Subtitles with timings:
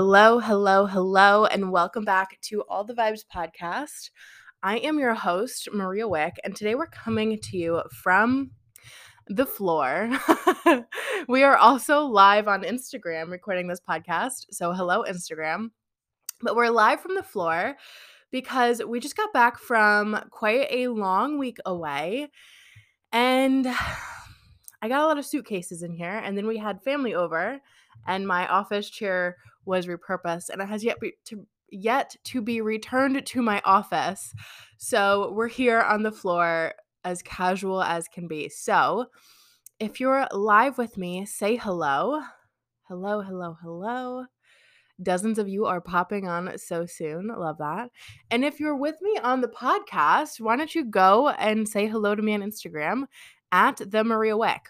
[0.00, 4.10] Hello, hello, hello, and welcome back to All the Vibes podcast.
[4.62, 8.52] I am your host, Maria Wick, and today we're coming to you from
[9.26, 10.08] the floor.
[11.28, 14.46] we are also live on Instagram recording this podcast.
[14.52, 15.70] So, hello, Instagram.
[16.42, 17.74] But we're live from the floor
[18.30, 22.28] because we just got back from quite a long week away.
[23.10, 23.66] And
[24.80, 26.22] I got a lot of suitcases in here.
[26.24, 27.60] And then we had family over,
[28.06, 32.60] and my office chair was repurposed, and it has yet be, to yet to be
[32.60, 34.34] returned to my office.
[34.78, 38.48] So we're here on the floor as casual as can be.
[38.48, 39.06] So
[39.78, 42.20] if you're live with me, say hello.
[42.88, 44.24] Hello, hello, hello.
[45.00, 47.28] Dozens of you are popping on so soon.
[47.28, 47.90] Love that.
[48.30, 52.16] And if you're with me on the podcast, why don't you go and say hello
[52.16, 53.04] to me on Instagram
[53.52, 54.68] at the Maria Wick.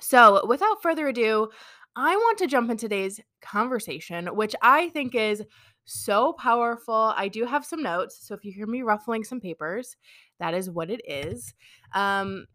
[0.00, 1.48] So, without further ado,
[1.94, 5.42] I want to jump in today's conversation, which I think is
[5.84, 7.14] so powerful.
[7.16, 8.18] I do have some notes.
[8.20, 9.96] So, if you hear me ruffling some papers,
[10.38, 11.54] that is what it is.
[11.94, 12.46] Um,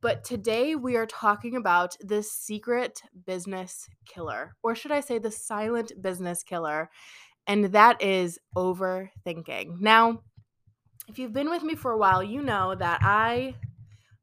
[0.00, 5.30] but today we are talking about the secret business killer, or should I say the
[5.30, 6.88] silent business killer,
[7.46, 9.80] and that is overthinking.
[9.80, 10.22] Now,
[11.06, 13.56] if you've been with me for a while, you know that I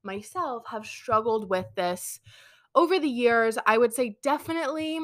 [0.08, 2.20] myself have struggled with this
[2.74, 3.60] over the years.
[3.68, 5.00] I would say definitely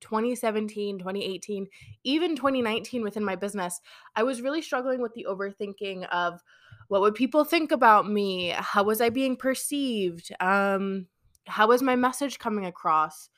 [0.00, 1.66] 2017, 2018,
[2.04, 3.80] even 2019 within my business,
[4.14, 6.42] I was really struggling with the overthinking of
[6.88, 8.50] what would people think about me?
[8.50, 10.30] How was I being perceived?
[10.40, 11.06] Um,
[11.46, 13.30] how was my message coming across?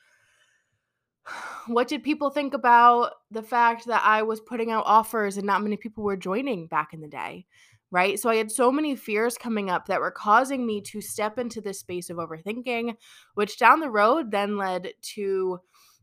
[1.67, 5.61] What did people think about the fact that I was putting out offers and not
[5.61, 7.45] many people were joining back in the day?
[7.91, 8.19] Right.
[8.19, 11.59] So I had so many fears coming up that were causing me to step into
[11.59, 12.95] this space of overthinking,
[13.33, 15.59] which down the road then led to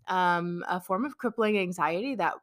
[0.09, 2.35] um, a form of crippling anxiety that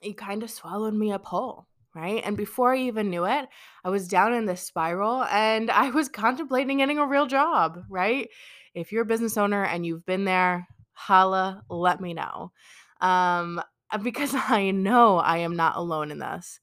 [0.00, 2.22] it kind of swallowed me up whole right?
[2.26, 3.48] And before I even knew it,
[3.82, 8.28] I was down in this spiral and I was contemplating getting a real job, right?
[8.74, 12.52] If you're a business owner and you've been there, holla, let me know.
[13.00, 13.62] Um,
[14.02, 16.60] because I know I am not alone in this.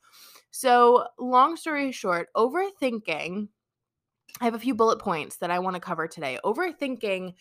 [0.63, 3.50] So, long story short, overthinking,
[4.40, 6.40] I have a few bullet points that I want to cover today.
[6.46, 7.34] Overthinking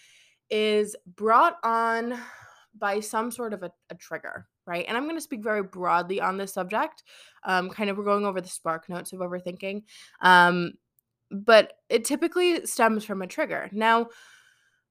[0.50, 2.18] is brought on
[2.76, 4.84] by some sort of a, a trigger, right?
[4.88, 7.04] And I'm going to speak very broadly on this subject.
[7.44, 9.84] Um, kind of, we're going over the spark notes of overthinking.
[10.20, 10.72] Um,
[11.30, 13.68] but it typically stems from a trigger.
[13.70, 14.08] Now,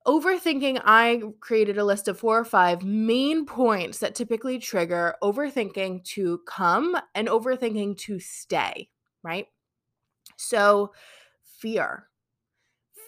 [0.05, 6.03] overthinking, I created a list of four or five main points that typically trigger overthinking
[6.05, 8.89] to come and overthinking to stay,
[9.23, 9.47] right?
[10.37, 10.93] So,
[11.43, 12.07] fear,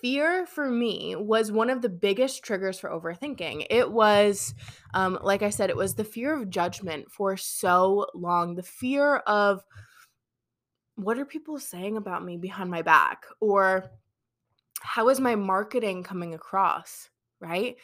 [0.01, 3.67] fear for me was one of the biggest triggers for overthinking.
[3.69, 4.53] It was,
[4.93, 9.17] um, like I said, it was the fear of judgment for so long, the fear
[9.17, 9.63] of
[10.95, 13.23] what are people saying about me behind my back?
[13.39, 13.89] Or
[14.83, 17.09] how is my marketing coming across?
[17.39, 17.75] Right?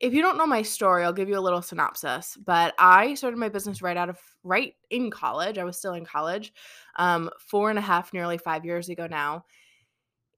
[0.00, 2.36] If you don't know my story, I'll give you a little synopsis.
[2.44, 5.56] But I started my business right out of right in college.
[5.56, 6.52] I was still in college,
[6.96, 9.44] um, four and a half, nearly five years ago now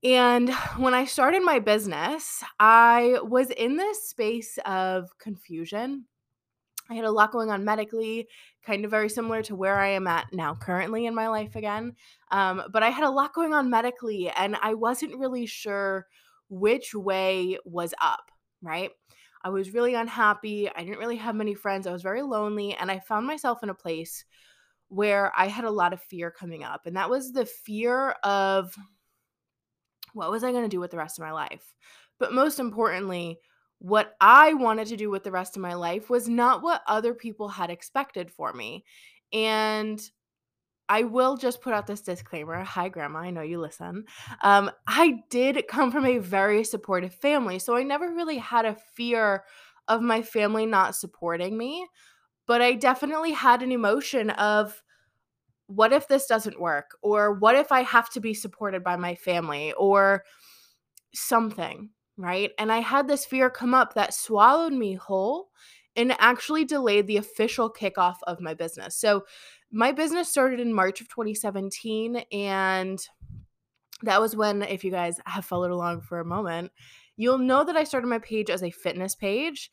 [0.06, 6.04] and when I started my business, I was in this space of confusion.
[6.91, 8.28] I had a lot going on medically,
[8.64, 11.94] kind of very similar to where I am at now, currently in my life again.
[12.30, 16.06] Um, but I had a lot going on medically, and I wasn't really sure
[16.48, 18.30] which way was up,
[18.62, 18.91] right?
[19.42, 20.69] I was really unhappy.
[20.69, 21.86] I didn't really have many friends.
[21.86, 24.24] I was very lonely, and I found myself in a place
[24.88, 26.86] where I had a lot of fear coming up.
[26.86, 28.74] And that was the fear of
[30.14, 31.74] what was I going to do with the rest of my life?
[32.18, 33.38] But most importantly,
[33.78, 37.14] what I wanted to do with the rest of my life was not what other
[37.14, 38.84] people had expected for me.
[39.32, 40.00] And
[40.89, 42.62] I will just put out this disclaimer.
[42.62, 43.21] Hi, Grandma.
[43.21, 44.04] I know you listen.
[44.42, 47.59] Um, I did come from a very supportive family.
[47.59, 49.45] So I never really had a fear
[49.89, 51.86] of my family not supporting me.
[52.47, 54.80] But I definitely had an emotion of
[55.66, 56.97] what if this doesn't work?
[57.03, 60.22] Or what if I have to be supported by my family or
[61.12, 62.51] something, right?
[62.59, 65.48] And I had this fear come up that swallowed me whole
[65.95, 68.97] and actually delayed the official kickoff of my business.
[68.97, 69.24] So,
[69.72, 73.04] my business started in March of 2017 and
[74.03, 76.71] that was when if you guys have followed along for a moment,
[77.16, 79.71] you'll know that I started my page as a fitness page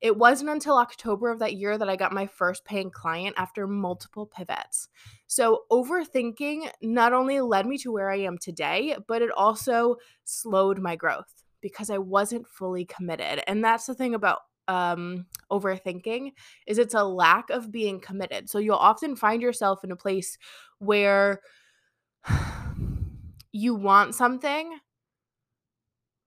[0.00, 3.66] it wasn't until October of that year that I got my first paying client after
[3.66, 4.88] multiple pivots.
[5.26, 10.78] So, overthinking not only led me to where I am today, but it also slowed
[10.78, 13.42] my growth because I wasn't fully committed.
[13.46, 16.32] And that's the thing about um, overthinking
[16.66, 18.48] is it's a lack of being committed.
[18.50, 20.38] So you'll often find yourself in a place
[20.78, 21.40] where
[23.52, 24.78] you want something,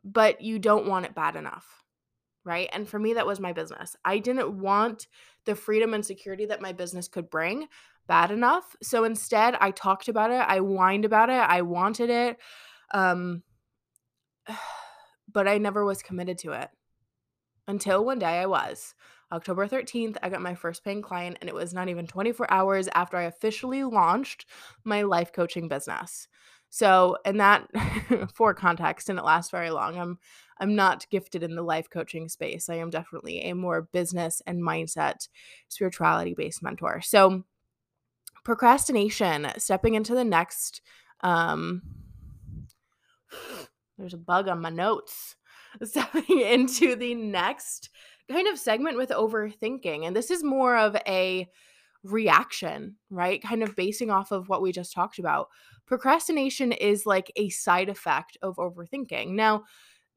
[0.03, 1.83] but you don't want it bad enough.
[2.43, 2.69] Right.
[2.73, 3.95] And for me, that was my business.
[4.03, 5.05] I didn't want
[5.45, 7.67] the freedom and security that my business could bring
[8.07, 8.75] bad enough.
[8.81, 10.41] So instead, I talked about it.
[10.41, 11.33] I whined about it.
[11.33, 12.37] I wanted it.
[12.91, 13.43] Um,
[15.31, 16.69] but I never was committed to it
[17.67, 18.93] until one day I was.
[19.31, 22.89] October 13th, I got my first paying client, and it was not even 24 hours
[22.93, 24.45] after I officially launched
[24.83, 26.27] my life coaching business.
[26.69, 27.67] So, and that
[28.33, 29.97] for context didn't last very long.
[29.97, 30.19] I'm
[30.57, 32.69] I'm not gifted in the life coaching space.
[32.69, 35.27] I am definitely a more business and mindset,
[35.69, 37.01] spirituality based mentor.
[37.01, 37.43] So,
[38.43, 40.81] procrastination, stepping into the next
[41.21, 41.81] um
[44.01, 45.35] there's a bug on my notes.
[45.83, 47.89] Stepping into the next
[48.29, 50.05] kind of segment with overthinking.
[50.05, 51.47] And this is more of a
[52.03, 53.41] reaction, right?
[53.41, 55.47] Kind of basing off of what we just talked about.
[55.85, 59.29] Procrastination is like a side effect of overthinking.
[59.29, 59.63] Now,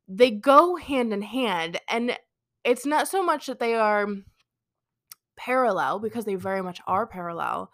[0.06, 2.16] they go hand in hand, and
[2.64, 4.06] it's not so much that they are
[5.36, 7.70] parallel because they very much are parallel,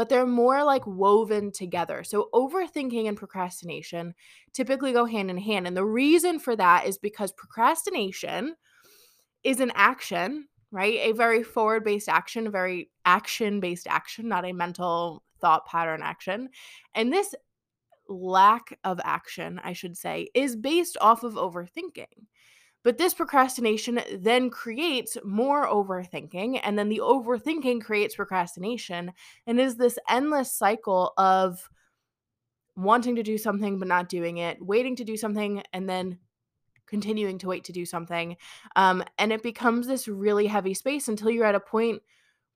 [0.00, 2.02] but they're more like woven together.
[2.04, 4.14] So, overthinking and procrastination
[4.54, 5.66] typically go hand in hand.
[5.66, 8.54] And the reason for that is because procrastination
[9.44, 10.94] is an action, right?
[11.02, 16.00] A very forward based action, a very action based action, not a mental thought pattern
[16.02, 16.48] action.
[16.94, 17.34] And this
[18.08, 22.06] lack of action, I should say, is based off of overthinking.
[22.82, 29.12] But this procrastination then creates more overthinking, and then the overthinking creates procrastination,
[29.46, 31.68] and is this endless cycle of
[32.76, 36.18] wanting to do something but not doing it, waiting to do something, and then
[36.86, 38.36] continuing to wait to do something.
[38.76, 42.02] Um, and it becomes this really heavy space until you're at a point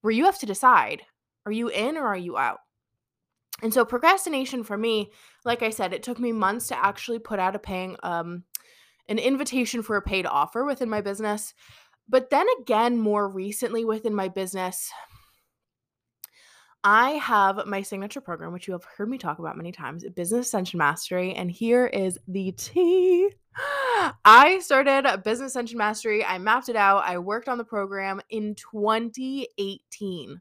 [0.01, 1.03] where you have to decide
[1.47, 2.61] are you in or are you out?
[3.63, 5.13] And so procrastination for me,
[5.45, 8.45] like I said, it took me months to actually put out a paying um
[9.09, 11.55] an invitation for a paid offer within my business.
[12.09, 14.91] But then again, more recently within my business,
[16.83, 20.49] I have my signature program, which you have heard me talk about many times, Business
[20.49, 21.33] Ascension Mastery.
[21.35, 23.31] And here is the tea.
[24.25, 26.23] I started Business Ascension Mastery.
[26.23, 27.05] I mapped it out.
[27.05, 30.41] I worked on the program in 2018.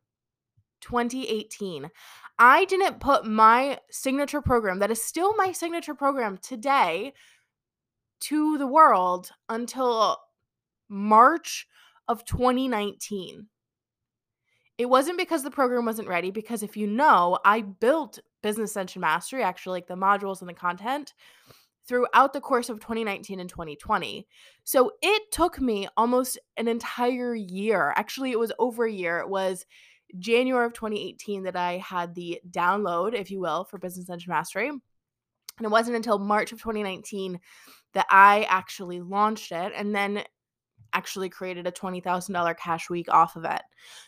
[0.81, 1.89] 2018.
[2.38, 7.13] I didn't put my signature program, that is still my signature program today,
[8.28, 10.18] to the world until
[10.90, 11.68] March
[12.08, 13.48] of 2019.
[14.78, 19.02] It wasn't because the program wasn't ready, because if you know, I built Business Ascension
[19.02, 21.14] Mastery, actually, like the modules and the content,
[21.88, 24.28] throughout the course of 2019 and 2020.
[24.64, 27.94] So it took me almost an entire year.
[27.96, 29.19] Actually, it was over a year.
[29.19, 29.66] It was
[30.18, 34.69] January of 2018 that I had the download, if you will, for Business Ascension Mastery.
[34.69, 34.81] And
[35.62, 37.40] it wasn't until March of 2019
[37.94, 39.74] that I actually launched it.
[39.75, 40.24] And then
[40.94, 43.62] actually created a $20,000 cash week off of it.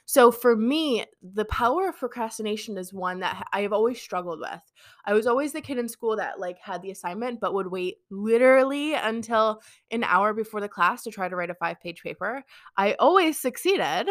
[0.06, 4.62] So for me, the power of procrastination is one that I have always struggled with.
[5.06, 7.98] I was always the kid in school that like had the assignment but would wait
[8.10, 9.62] literally until
[9.92, 12.44] an hour before the class to try to write a 5-page paper.
[12.78, 14.08] I always succeeded.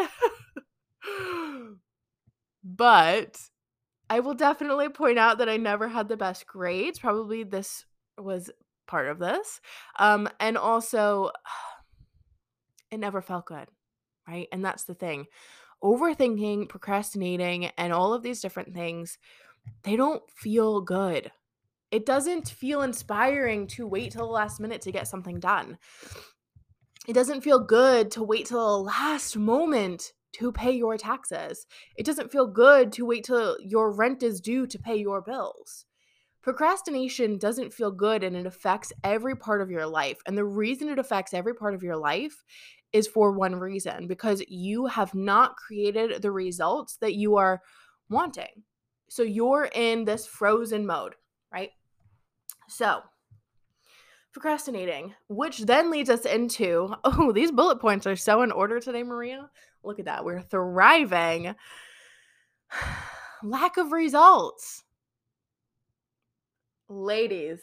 [2.63, 3.39] but
[4.09, 6.99] I will definitely point out that I never had the best grades.
[6.99, 7.85] Probably this
[8.17, 8.51] was
[8.87, 9.61] part of this.
[9.97, 11.31] Um and also
[12.91, 13.67] it never felt good,
[14.27, 14.47] right?
[14.51, 15.25] And that's the thing.
[15.83, 19.17] Overthinking, procrastinating, and all of these different things,
[19.83, 21.31] they don't feel good.
[21.91, 25.77] It doesn't feel inspiring to wait till the last minute to get something done.
[27.07, 31.67] It doesn't feel good to wait till the last moment to pay your taxes.
[31.95, 35.85] It doesn't feel good to wait till your rent is due to pay your bills.
[36.45, 40.19] Procrastination doesn't feel good and it affects every part of your life.
[40.27, 42.43] And the reason it affects every part of your life
[42.93, 47.63] is for one reason because you have not created the results that you are
[48.11, 48.61] wanting.
[49.09, 51.15] So you're in this frozen mode,
[51.51, 51.71] right?
[52.69, 53.01] So,
[54.31, 59.01] procrastinating, which then leads us into oh, these bullet points are so in order today,
[59.01, 59.49] Maria.
[59.83, 60.23] Look at that.
[60.23, 61.55] We're thriving.
[63.43, 64.83] Lack of results.
[66.87, 67.61] Ladies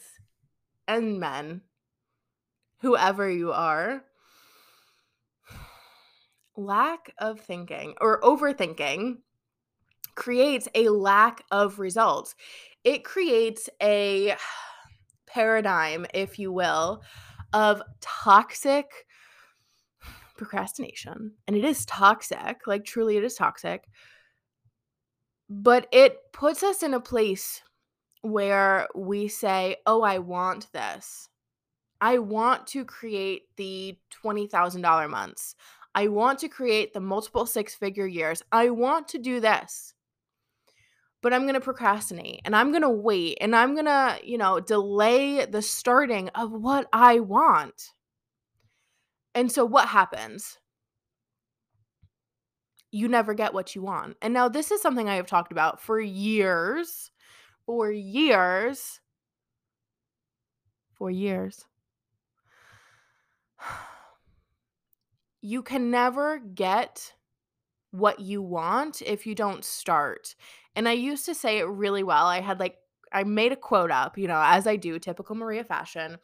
[0.87, 1.61] and men,
[2.79, 4.03] whoever you are,
[6.57, 9.17] lack of thinking or overthinking
[10.15, 12.35] creates a lack of results.
[12.83, 14.35] It creates a
[15.25, 17.01] paradigm, if you will,
[17.53, 19.05] of toxic
[20.35, 21.31] procrastination.
[21.47, 23.85] And it is toxic, like truly, it is toxic.
[25.49, 27.61] But it puts us in a place
[28.23, 31.29] where we say, Oh, I want this.
[32.01, 35.55] I want to create the $20,000 months.
[35.95, 38.41] I want to create the multiple six figure years.
[38.51, 39.93] I want to do this.
[41.21, 44.37] But I'm going to procrastinate and I'm going to wait and I'm going to, you
[44.37, 47.91] know, delay the starting of what I want.
[49.33, 50.57] And so what happens?
[52.91, 54.17] You never get what you want.
[54.21, 57.11] And now this is something I have talked about for years.
[57.65, 58.99] For years.
[60.93, 61.65] For years.
[65.45, 67.15] You can never get
[67.91, 70.35] what you want if you don't start.
[70.73, 72.27] And I used to say it really well.
[72.27, 72.77] I had like
[73.11, 76.17] I made a quote up, you know, as I do, typical Maria fashion.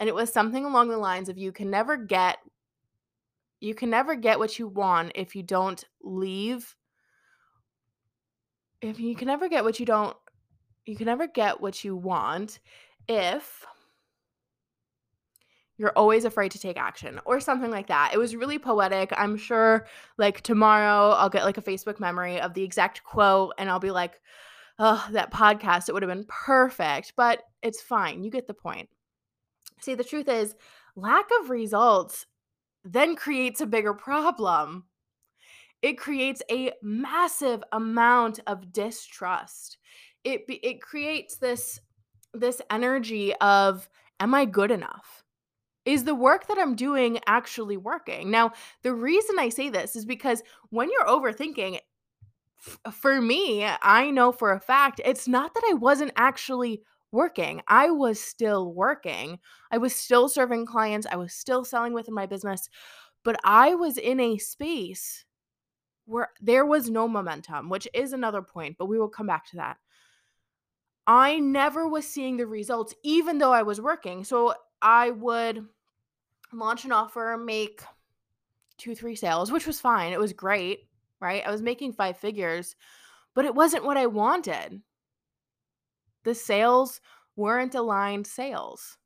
[0.00, 2.38] And it was something along the lines of you can never get
[3.60, 6.76] you can never get what you want if you don't leave
[8.82, 10.14] if you can never get what you don't
[10.86, 12.58] you can never get what you want
[13.08, 13.64] if
[15.76, 18.12] you're always afraid to take action or something like that.
[18.14, 19.12] It was really poetic.
[19.16, 19.86] I'm sure
[20.18, 23.90] like tomorrow I'll get like a Facebook memory of the exact quote and I'll be
[23.90, 24.20] like,
[24.78, 28.22] oh, that podcast, it would have been perfect, but it's fine.
[28.22, 28.88] You get the point.
[29.80, 30.54] See, the truth is,
[30.96, 32.26] lack of results
[32.84, 34.84] then creates a bigger problem.
[35.82, 39.78] It creates a massive amount of distrust.
[40.24, 41.80] It it creates this
[42.32, 43.88] this energy of
[44.20, 45.24] am I good enough?
[45.84, 48.30] is the work that I'm doing actually working?
[48.30, 48.52] Now,
[48.82, 51.78] the reason I say this is because when you're overthinking,
[52.66, 56.82] f- uh, for me, I know for a fact it's not that I wasn't actually
[57.12, 57.62] working.
[57.68, 59.38] I was still working.
[59.70, 61.06] I was still serving clients.
[61.10, 62.68] I was still selling within my business.
[63.24, 65.24] But I was in a space
[66.06, 69.56] where there was no momentum, which is another point, but we will come back to
[69.56, 69.78] that.
[71.06, 74.24] I never was seeing the results, even though I was working.
[74.24, 75.66] So I would
[76.52, 77.82] launch an offer, make
[78.78, 80.12] two, three sales, which was fine.
[80.12, 80.88] It was great,
[81.20, 81.42] right?
[81.46, 82.74] I was making five figures,
[83.34, 84.80] but it wasn't what I wanted.
[86.24, 87.00] The sales
[87.36, 88.96] weren't aligned sales.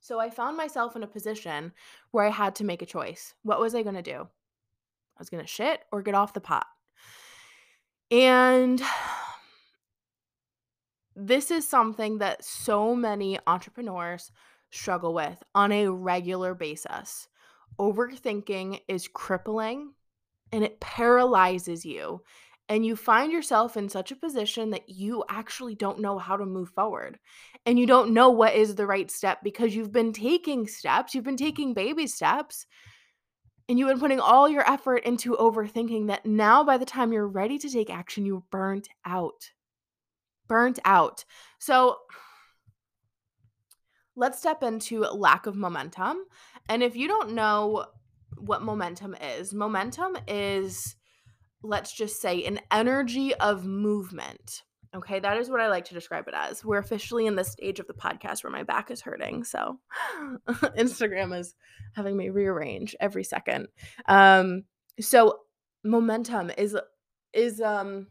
[0.00, 1.72] So I found myself in a position
[2.12, 3.34] where I had to make a choice.
[3.42, 4.20] What was I going to do?
[4.20, 6.66] I was going to shit or get off the pot.
[8.10, 8.80] And
[11.16, 14.30] this is something that so many entrepreneurs
[14.70, 17.28] struggle with on a regular basis.
[17.78, 19.92] Overthinking is crippling
[20.52, 22.22] and it paralyzes you.
[22.68, 26.44] And you find yourself in such a position that you actually don't know how to
[26.44, 27.18] move forward.
[27.64, 31.24] And you don't know what is the right step because you've been taking steps, you've
[31.24, 32.66] been taking baby steps,
[33.68, 37.26] and you've been putting all your effort into overthinking that now by the time you're
[37.26, 39.50] ready to take action, you're burnt out.
[40.48, 41.24] Burnt out.
[41.58, 41.98] So,
[44.16, 46.24] let's step into lack of momentum.
[46.68, 47.86] And if you don't know
[48.38, 50.96] what momentum is, momentum is,
[51.62, 54.62] let's just say, an energy of movement.
[54.94, 56.64] Okay, that is what I like to describe it as.
[56.64, 59.44] We're officially in the stage of the podcast where my back is hurting.
[59.44, 59.78] So
[60.48, 61.54] Instagram is
[61.92, 63.68] having me rearrange every second.
[64.06, 64.64] Um,
[64.98, 65.40] so
[65.84, 66.76] momentum is
[67.32, 68.06] is um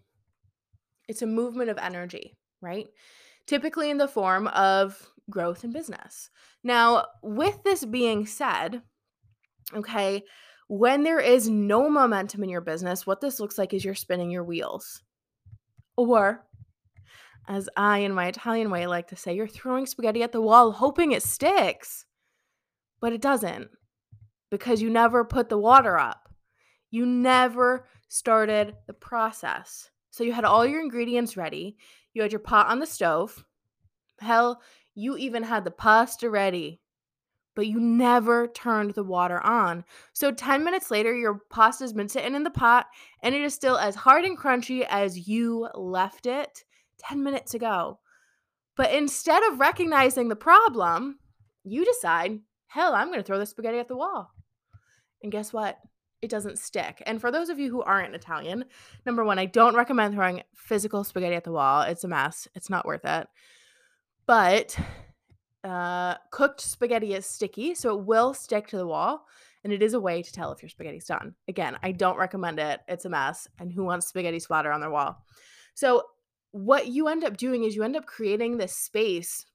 [1.07, 2.87] it's a movement of energy, right?
[3.47, 6.29] Typically in the form of growth in business.
[6.63, 8.81] Now, with this being said,
[9.73, 10.23] okay,
[10.67, 14.31] when there is no momentum in your business, what this looks like is you're spinning
[14.31, 15.03] your wheels.
[15.95, 16.45] Or,
[17.47, 20.71] as I, in my Italian way, like to say, you're throwing spaghetti at the wall
[20.71, 22.05] hoping it sticks,
[22.99, 23.69] but it doesn't
[24.49, 26.29] because you never put the water up.
[26.89, 29.89] You never started the process.
[30.15, 31.75] So you had all your ingredients ready,
[32.13, 33.43] you had your pot on the stove.
[34.21, 34.61] Hell,
[34.93, 36.79] you even had the pasta ready,
[37.53, 39.83] but you never turned the water on.
[40.13, 42.85] So 10 minutes later, your pasta's been sitting in the pot
[43.23, 46.63] and it is still as hard and crunchy as you left it
[46.99, 47.99] 10 minutes ago.
[48.77, 51.19] But instead of recognizing the problem,
[51.65, 54.31] you decide, hell, I'm going to throw the spaghetti at the wall.
[55.21, 55.77] And guess what?
[56.25, 57.03] It doesn't stick.
[57.05, 58.65] And for those of you who aren't Italian,
[59.05, 61.83] number one, I don't recommend throwing physical spaghetti at the wall.
[61.83, 63.27] It's a mess, it's not worth it.
[64.25, 64.75] But
[65.63, 69.27] uh, cooked spaghetti is sticky, so it will stick to the wall.
[69.63, 71.35] And it is a way to tell if your spaghetti's done.
[71.47, 72.79] Again, I don't recommend it.
[72.87, 73.47] It's a mess.
[73.59, 75.23] And who wants spaghetti splatter on their wall?
[75.75, 76.05] So,
[76.53, 79.45] what you end up doing is you end up creating this space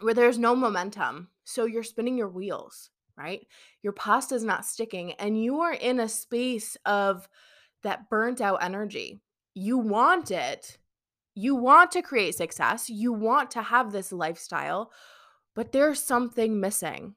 [0.00, 1.28] where there's no momentum.
[1.44, 3.46] So, you're spinning your wheels, right?
[3.82, 7.28] Your pasta is not sticking, and you are in a space of
[7.82, 9.20] that burnt out energy.
[9.54, 10.78] You want it.
[11.34, 12.88] You want to create success.
[12.88, 14.90] You want to have this lifestyle,
[15.54, 17.14] but there's something missing.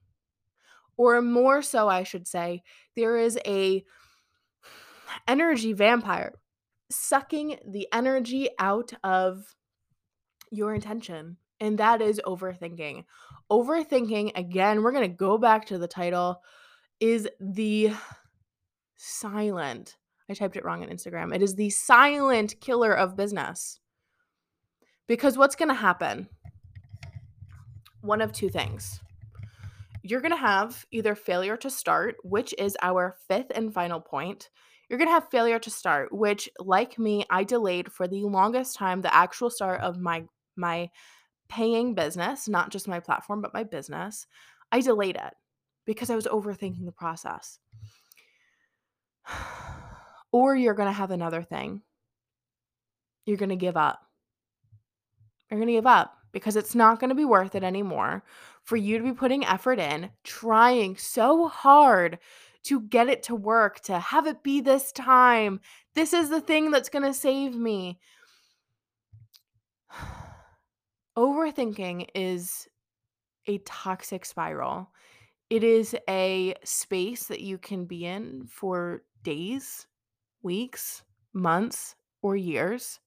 [0.97, 2.63] Or more so, I should say,
[2.95, 3.83] there is a
[5.27, 6.33] energy vampire
[6.89, 9.55] sucking the energy out of
[10.51, 11.37] your intention.
[11.59, 13.05] And that is overthinking.
[13.51, 16.41] Overthinking, again, we're going to go back to the title,
[17.01, 17.91] is the
[18.95, 19.97] silent.
[20.29, 21.35] I typed it wrong on Instagram.
[21.35, 23.79] It is the silent killer of business.
[25.07, 26.29] Because what's going to happen?
[27.99, 29.01] One of two things.
[30.03, 34.49] You're going to have either failure to start, which is our fifth and final point.
[34.89, 38.75] You're going to have failure to start, which like me, I delayed for the longest
[38.75, 40.23] time the actual start of my
[40.55, 40.89] my
[41.51, 44.25] paying business, not just my platform, but my business.
[44.71, 45.33] I delayed it
[45.85, 46.85] because I was overthinking mm-hmm.
[46.85, 47.59] the process.
[50.31, 51.81] or you're going to have another thing.
[53.25, 53.99] You're going to give up.
[55.49, 58.23] You're going to give up because it's not going to be worth it anymore
[58.63, 62.17] for you to be putting effort in, trying so hard
[62.63, 65.59] to get it to work, to have it be this time.
[65.95, 67.99] This is the thing that's going to save me.
[71.17, 72.67] Overthinking is
[73.47, 74.89] a toxic spiral.
[75.49, 79.87] It is a space that you can be in for days,
[80.41, 81.03] weeks,
[81.33, 82.99] months, or years.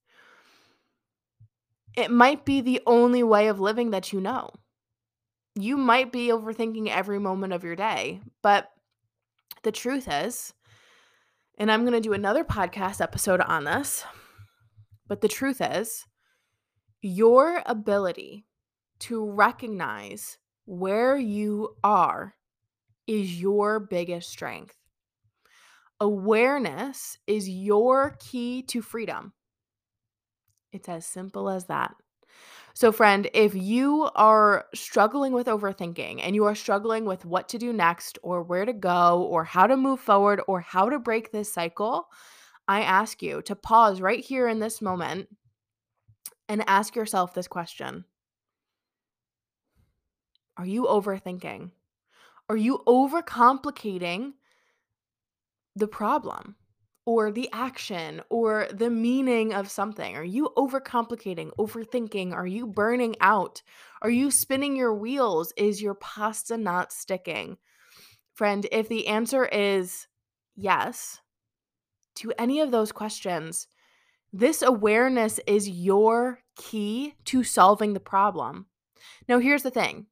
[1.97, 4.51] It might be the only way of living that you know.
[5.55, 8.69] You might be overthinking every moment of your day, but
[9.63, 10.53] the truth is,
[11.57, 14.05] and I'm going to do another podcast episode on this,
[15.07, 16.05] but the truth is,
[17.05, 18.47] your ability
[18.99, 22.35] to recognize where you are
[23.07, 24.75] is your biggest strength.
[26.01, 29.33] Awareness is your key to freedom.
[30.73, 31.95] It's as simple as that.
[32.73, 37.59] So, friend, if you are struggling with overthinking and you are struggling with what to
[37.59, 41.31] do next, or where to go, or how to move forward, or how to break
[41.31, 42.09] this cycle,
[42.67, 45.29] I ask you to pause right here in this moment
[46.49, 48.05] and ask yourself this question
[50.57, 51.71] Are you overthinking?
[52.49, 54.33] Are you overcomplicating
[55.77, 56.57] the problem?
[57.07, 60.17] or the action or the meaning of something?
[60.17, 62.33] Are you overcomplicating, overthinking?
[62.33, 63.63] Are you burning out?
[64.03, 65.53] Are you spinning your wheels?
[65.57, 67.59] Is your pasta not sticking?
[68.35, 70.07] Friend, if the answer is
[70.57, 71.21] yes
[72.17, 73.67] to any of those questions,
[74.35, 78.67] this awareness is your key to solving the problem.
[79.29, 80.07] Now, here's the thing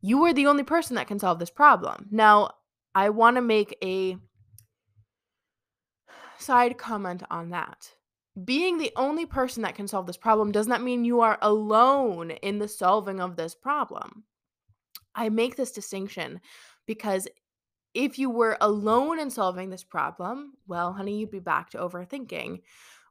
[0.00, 2.08] you are the only person that can solve this problem.
[2.10, 2.52] Now,
[2.94, 4.16] I want to make a
[6.38, 7.92] side comment on that.
[8.42, 12.30] Being the only person that can solve this problem does not mean you are alone
[12.30, 14.24] in the solving of this problem.
[15.14, 16.40] I make this distinction
[16.86, 17.28] because
[17.92, 22.60] if you were alone in solving this problem, well, honey, you'd be back to overthinking.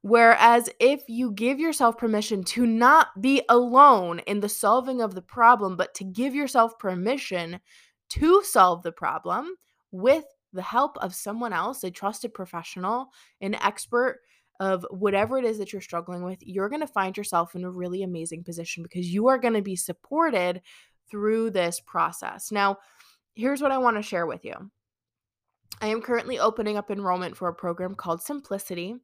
[0.05, 5.21] Whereas if you give yourself permission to not be alone in the solving of the
[5.23, 7.59] problem, but to give yourself permission
[8.09, 9.55] to solve the problem
[9.89, 13.07] with the help of someone else, a trusted professional,
[13.41, 14.19] an expert
[14.59, 17.71] of whatever it is that you're struggling with, you're going to find yourself in a
[17.71, 20.61] really amazing position because you are going to be supported
[21.09, 22.51] through this process.
[22.51, 22.77] Now,
[23.33, 24.69] here's what I want to share with you.
[25.81, 28.95] I am currently opening up enrollment for a program called Simplicity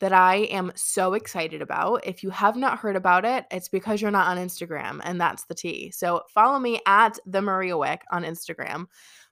[0.00, 2.06] that I am so excited about.
[2.06, 5.44] If you have not heard about it, it's because you're not on Instagram, and that's
[5.44, 5.90] the tea.
[5.90, 8.86] So follow me at the Maria Wick on Instagram.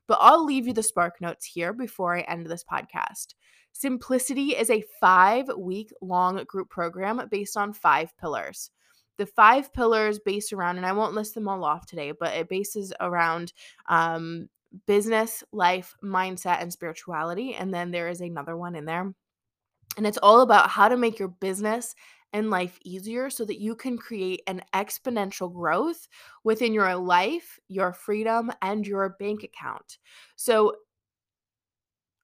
[0.07, 3.35] But I'll leave you the spark notes here before I end this podcast.
[3.73, 8.71] Simplicity is a five week long group program based on five pillars.
[9.17, 12.49] The five pillars based around, and I won't list them all off today, but it
[12.49, 13.53] bases around
[13.89, 14.49] um,
[14.87, 17.55] business, life, mindset, and spirituality.
[17.55, 19.13] And then there is another one in there.
[19.97, 21.95] And it's all about how to make your business
[22.33, 26.09] and life easier so that you can create an exponential growth
[26.45, 29.99] within your life, your freedom, and your bank account.
[30.37, 30.77] So,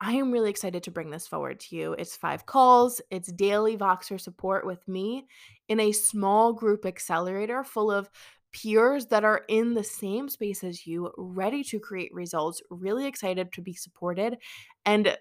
[0.01, 1.93] I am really excited to bring this forward to you.
[1.95, 5.27] It's five calls, it's daily Voxer support with me
[5.67, 8.09] in a small group accelerator full of
[8.53, 13.53] peers that are in the same space as you, ready to create results, really excited
[13.53, 14.39] to be supported,
[14.85, 15.17] and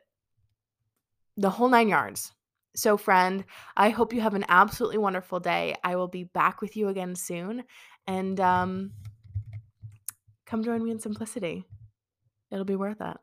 [1.35, 2.33] the whole nine yards.
[2.75, 3.43] So, friend,
[3.75, 5.75] I hope you have an absolutely wonderful day.
[5.83, 7.63] I will be back with you again soon.
[8.05, 8.91] And um,
[10.45, 11.63] come join me in simplicity.
[12.51, 13.17] It'll be worth it.